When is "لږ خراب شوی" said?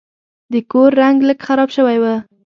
1.27-1.97